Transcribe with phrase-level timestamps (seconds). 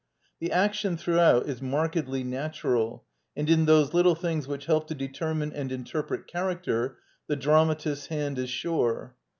[0.41, 1.61] Th^jaction throughout is.
[1.61, 3.01] markedly ^natural ^^^
[3.35, 6.95] in thoselittle things which help to determine and interpret char acter
[7.27, 9.15] the dramatist's hand is sure.